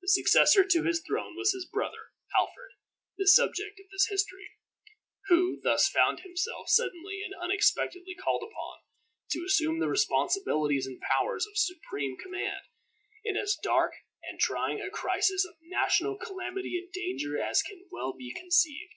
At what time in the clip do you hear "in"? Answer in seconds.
13.24-13.36